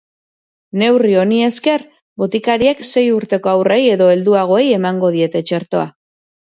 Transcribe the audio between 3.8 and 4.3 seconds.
edo